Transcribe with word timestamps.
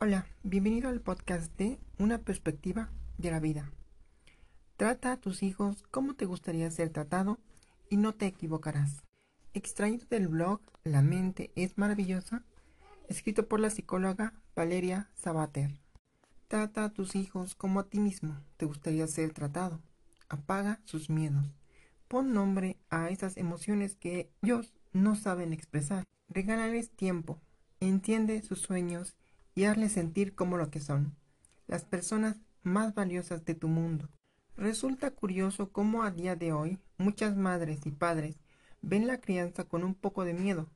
Hola, 0.00 0.28
bienvenido 0.44 0.88
al 0.88 1.00
podcast 1.00 1.52
de 1.58 1.80
Una 1.98 2.18
perspectiva 2.18 2.88
de 3.16 3.32
la 3.32 3.40
vida. 3.40 3.72
Trata 4.76 5.10
a 5.10 5.16
tus 5.16 5.42
hijos 5.42 5.82
como 5.90 6.14
te 6.14 6.24
gustaría 6.24 6.70
ser 6.70 6.90
tratado 6.90 7.40
y 7.90 7.96
no 7.96 8.14
te 8.14 8.26
equivocarás. 8.26 9.02
Extraído 9.54 10.06
del 10.08 10.28
blog 10.28 10.60
La 10.84 11.02
mente 11.02 11.50
es 11.56 11.76
maravillosa, 11.78 12.44
escrito 13.08 13.48
por 13.48 13.58
la 13.58 13.70
psicóloga 13.70 14.34
Valeria 14.54 15.10
Sabater. 15.16 15.80
Trata 16.46 16.84
a 16.84 16.92
tus 16.92 17.16
hijos 17.16 17.56
como 17.56 17.80
a 17.80 17.88
ti 17.88 17.98
mismo 17.98 18.40
te 18.56 18.66
gustaría 18.66 19.08
ser 19.08 19.32
tratado. 19.32 19.80
Apaga 20.28 20.80
sus 20.84 21.10
miedos. 21.10 21.44
Pon 22.06 22.32
nombre 22.32 22.76
a 22.88 23.10
esas 23.10 23.36
emociones 23.36 23.96
que 23.96 24.30
ellos 24.42 24.72
no 24.92 25.16
saben 25.16 25.52
expresar. 25.52 26.04
Regálales 26.28 26.88
tiempo. 26.92 27.40
Entiende 27.80 28.42
sus 28.42 28.60
sueños 28.60 29.16
y 29.58 29.64
hazles 29.64 29.90
sentir 29.90 30.36
como 30.36 30.56
lo 30.56 30.70
que 30.70 30.78
son, 30.78 31.16
las 31.66 31.84
personas 31.84 32.36
más 32.62 32.94
valiosas 32.94 33.44
de 33.44 33.56
tu 33.56 33.66
mundo. 33.66 34.08
Resulta 34.56 35.10
curioso 35.10 35.72
cómo 35.72 36.04
a 36.04 36.12
día 36.12 36.36
de 36.36 36.52
hoy 36.52 36.78
muchas 36.96 37.36
madres 37.36 37.84
y 37.84 37.90
padres 37.90 38.38
ven 38.82 39.08
la 39.08 39.20
crianza 39.20 39.64
con 39.64 39.82
un 39.82 39.96
poco 39.96 40.24
de 40.24 40.32
miedo. 40.32 40.70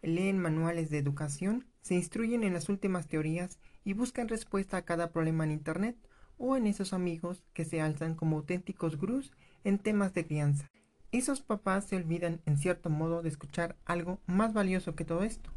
Leen 0.00 0.38
manuales 0.38 0.90
de 0.90 0.98
educación, 0.98 1.66
se 1.80 1.96
instruyen 1.96 2.44
en 2.44 2.52
las 2.52 2.68
últimas 2.68 3.08
teorías 3.08 3.58
y 3.82 3.94
buscan 3.94 4.28
respuesta 4.28 4.76
a 4.76 4.84
cada 4.84 5.10
problema 5.10 5.42
en 5.42 5.50
Internet 5.50 5.96
o 6.38 6.56
en 6.56 6.68
esos 6.68 6.92
amigos 6.92 7.42
que 7.52 7.64
se 7.64 7.80
alzan 7.80 8.14
como 8.14 8.36
auténticos 8.36 8.96
gurús 8.96 9.32
en 9.64 9.80
temas 9.80 10.14
de 10.14 10.24
crianza. 10.24 10.70
Esos 11.10 11.40
papás 11.40 11.86
se 11.86 11.96
olvidan 11.96 12.40
en 12.46 12.58
cierto 12.58 12.90
modo 12.90 13.22
de 13.22 13.28
escuchar 13.28 13.74
algo 13.86 14.20
más 14.28 14.52
valioso 14.52 14.94
que 14.94 15.04
todo 15.04 15.24
esto, 15.24 15.50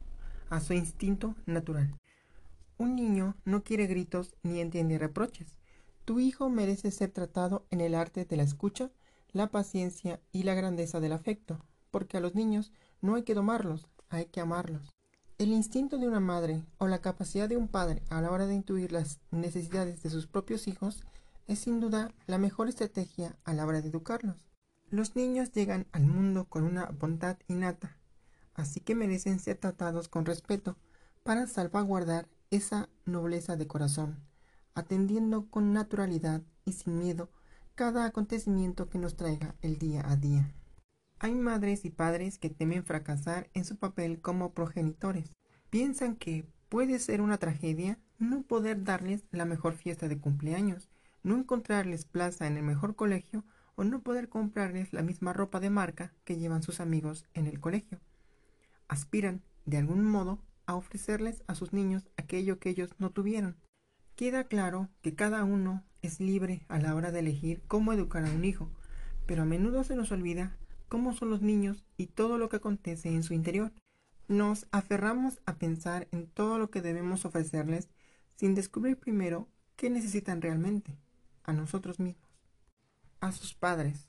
a 0.49 0.59
su 0.59 0.73
instinto 0.73 1.35
natural. 1.45 1.93
Un 2.83 2.97
niño 2.97 3.37
no 3.45 3.63
quiere 3.63 3.87
gritos 3.87 4.35
ni 4.43 4.59
entiende 4.59 4.97
reproches. 4.97 5.57
Tu 6.03 6.19
hijo 6.19 6.49
merece 6.49 6.91
ser 6.91 7.12
tratado 7.12 7.65
en 7.70 7.79
el 7.79 7.95
arte 7.95 8.25
de 8.25 8.35
la 8.35 8.43
escucha, 8.43 8.91
la 9.31 9.48
paciencia 9.48 10.20
y 10.34 10.43
la 10.43 10.53
grandeza 10.53 10.99
del 10.99 11.13
afecto, 11.13 11.65
porque 11.91 12.17
a 12.17 12.20
los 12.20 12.35
niños 12.35 12.73
no 12.99 13.15
hay 13.15 13.23
que 13.23 13.35
domarlos, 13.35 13.87
hay 14.09 14.25
que 14.25 14.41
amarlos. 14.41 14.93
El 15.37 15.53
instinto 15.53 15.98
de 15.98 16.09
una 16.09 16.20
madre 16.20 16.65
o 16.77 16.87
la 16.87 16.99
capacidad 16.99 17.48
de 17.48 17.55
un 17.55 17.70
padre 17.70 18.03
a 18.09 18.20
la 18.20 18.29
hora 18.31 18.48
de 18.48 18.55
intuir 18.55 18.91
las 18.91 19.21
necesidades 19.31 20.03
de 20.03 20.09
sus 20.09 20.27
propios 20.27 20.68
hijos 20.68 21.05
es 21.47 21.59
sin 21.59 21.79
duda 21.79 22.12
la 22.27 22.37
mejor 22.37 22.68
estrategia 22.68 23.37
a 23.45 23.53
la 23.53 23.65
hora 23.65 23.81
de 23.81 23.87
educarlos. 23.87 24.49
Los 24.90 25.15
niños 25.15 25.53
llegan 25.53 25.87
al 25.93 26.05
mundo 26.05 26.49
con 26.49 26.65
una 26.65 26.87
bondad 26.87 27.37
innata, 27.47 27.95
así 28.55 28.81
que 28.81 28.93
merecen 28.93 29.40
ser 29.40 29.55
tratados 29.55 30.09
con 30.09 30.25
respeto 30.25 30.75
para 31.23 31.47
salvaguardar 31.47 32.27
esa 32.55 32.87
nobleza 33.05 33.55
de 33.55 33.65
corazón, 33.65 34.20
atendiendo 34.76 35.49
con 35.49 35.73
naturalidad 35.73 36.43
y 36.65 36.73
sin 36.73 36.99
miedo 36.99 37.32
cada 37.73 38.05
acontecimiento 38.05 38.90
que 38.90 38.99
nos 38.99 39.15
traiga 39.15 39.55
el 39.62 39.79
día 39.79 40.04
a 40.07 40.15
día. 40.15 40.54
Hay 41.18 41.34
madres 41.34 41.84
y 41.84 41.90
padres 41.90 42.37
que 42.37 42.51
temen 42.51 42.84
fracasar 42.84 43.49
en 43.55 43.65
su 43.65 43.77
papel 43.77 44.21
como 44.21 44.54
progenitores. 44.54 45.31
Piensan 45.71 46.15
que 46.15 46.46
puede 46.70 46.99
ser 46.99 47.21
una 47.21 47.40
tragedia 47.40 47.98
no 48.20 48.43
poder 48.43 48.84
darles 48.84 49.24
la 49.31 49.46
mejor 49.46 49.74
fiesta 49.74 50.07
de 50.07 50.20
cumpleaños, 50.20 50.90
no 51.24 51.35
encontrarles 51.35 52.05
plaza 52.05 52.46
en 52.46 52.57
el 52.57 52.63
mejor 52.63 52.96
colegio 52.96 53.43
o 53.76 53.84
no 53.84 54.01
poder 54.01 54.29
comprarles 54.29 54.93
la 54.93 55.01
misma 55.01 55.34
ropa 55.34 55.59
de 55.59 55.71
marca 55.71 56.13
que 56.24 56.37
llevan 56.37 56.62
sus 56.62 56.79
amigos 56.79 57.26
en 57.34 57.48
el 57.48 57.59
colegio. 57.59 57.99
Aspiran, 58.87 59.41
de 59.65 59.77
algún 59.77 60.05
modo, 60.05 60.40
a 60.65 60.75
ofrecerles 60.75 61.43
a 61.47 61.55
sus 61.55 61.73
niños 61.73 62.09
aquello 62.17 62.59
que 62.59 62.69
ellos 62.69 62.91
no 62.97 63.11
tuvieron. 63.11 63.57
Queda 64.16 64.44
claro 64.45 64.89
que 65.01 65.16
cada 65.16 65.44
uno 65.44 65.83
es 66.01 66.19
libre 66.19 66.66
a 66.67 66.79
la 66.79 66.95
hora 66.95 67.11
de 67.11 67.19
elegir 67.19 67.61
cómo 67.67 67.94
educar 67.94 68.25
a 68.25 68.31
un 68.31 68.45
hijo, 68.45 68.69
pero 69.25 69.44
a 69.44 69.45
menudo 69.45 69.84
se 69.84 69.95
nos 69.95 70.11
olvida 70.11 70.57
cómo 70.90 71.13
son 71.13 71.29
los 71.29 71.41
niños 71.41 71.84
y 71.97 72.07
todo 72.07 72.38
lo 72.38 72.50
que 72.50 72.57
acontece 72.57 73.09
en 73.09 73.23
su 73.23 73.34
interior. 73.34 73.72
Nos 74.28 74.68
aferramos 74.72 75.41
a 75.46 75.56
pensar 75.56 76.07
en 76.12 76.28
todo 76.28 76.59
lo 76.59 76.69
que 76.69 76.81
debemos 76.81 77.25
ofrecerles 77.25 77.90
sin 78.35 78.56
descubrir 78.56 78.97
primero 78.97 79.47
qué 79.75 79.90
necesitan 79.90 80.41
realmente, 80.41 80.97
a 81.44 81.53
nosotros 81.53 82.00
mismos, 82.00 82.29
a 83.19 83.31
sus 83.31 83.53
padres. 83.53 84.07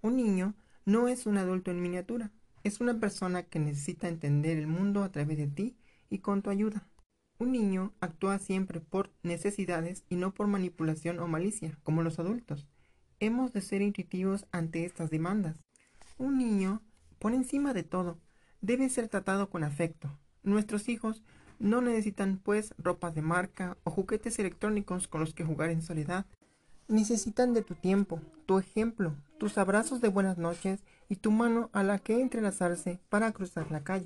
Un 0.00 0.16
niño 0.16 0.54
no 0.84 1.08
es 1.08 1.26
un 1.26 1.38
adulto 1.38 1.70
en 1.70 1.80
miniatura, 1.80 2.30
es 2.64 2.80
una 2.80 2.98
persona 2.98 3.42
que 3.42 3.58
necesita 3.58 4.08
entender 4.08 4.56
el 4.56 4.66
mundo 4.66 5.02
a 5.02 5.10
través 5.10 5.38
de 5.38 5.48
ti 5.48 5.76
y 6.10 6.18
con 6.18 6.42
tu 6.42 6.50
ayuda. 6.50 6.86
Un 7.38 7.52
niño 7.52 7.92
actúa 8.00 8.38
siempre 8.38 8.80
por 8.80 9.10
necesidades 9.22 10.04
y 10.08 10.16
no 10.16 10.32
por 10.32 10.46
manipulación 10.46 11.18
o 11.18 11.26
malicia, 11.26 11.78
como 11.82 12.02
los 12.02 12.18
adultos. 12.18 12.68
Hemos 13.18 13.52
de 13.52 13.60
ser 13.60 13.82
intuitivos 13.82 14.46
ante 14.52 14.84
estas 14.84 15.10
demandas. 15.10 15.56
Un 16.18 16.38
niño, 16.38 16.82
por 17.18 17.34
encima 17.34 17.74
de 17.74 17.82
todo, 17.82 18.18
debe 18.60 18.88
ser 18.88 19.08
tratado 19.08 19.50
con 19.50 19.64
afecto. 19.64 20.16
Nuestros 20.44 20.88
hijos 20.88 21.22
no 21.58 21.80
necesitan, 21.80 22.38
pues, 22.38 22.74
ropas 22.78 23.14
de 23.14 23.22
marca 23.22 23.76
o 23.84 23.90
juguetes 23.90 24.38
electrónicos 24.38 25.08
con 25.08 25.20
los 25.20 25.34
que 25.34 25.44
jugar 25.44 25.70
en 25.70 25.82
soledad. 25.82 26.26
Necesitan 26.88 27.54
de 27.54 27.62
tu 27.62 27.74
tiempo, 27.74 28.20
tu 28.46 28.58
ejemplo, 28.58 29.14
tus 29.42 29.58
abrazos 29.58 30.00
de 30.00 30.06
buenas 30.06 30.38
noches 30.38 30.84
y 31.08 31.16
tu 31.16 31.32
mano 31.32 31.68
a 31.72 31.82
la 31.82 31.98
que 31.98 32.20
entrelazarse 32.20 33.00
para 33.08 33.32
cruzar 33.32 33.72
la 33.72 33.82
calle. 33.82 34.00